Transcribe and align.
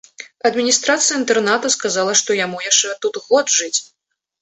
Адміністрацыя 0.49 1.19
інтэрната 1.19 1.73
сказала, 1.77 2.17
што 2.25 2.41
яму 2.45 2.65
яшчэ 2.71 2.99
тут 3.07 3.25
год 3.31 3.57
жыць. 3.61 3.75